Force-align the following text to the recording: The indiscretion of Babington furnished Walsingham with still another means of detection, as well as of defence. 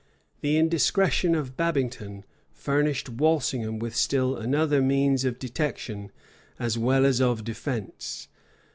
The 0.39 0.57
indiscretion 0.57 1.35
of 1.35 1.55
Babington 1.55 2.25
furnished 2.51 3.07
Walsingham 3.07 3.77
with 3.77 3.95
still 3.95 4.35
another 4.35 4.81
means 4.81 5.25
of 5.25 5.37
detection, 5.37 6.11
as 6.57 6.75
well 6.75 7.05
as 7.05 7.21
of 7.21 7.43
defence. 7.43 8.27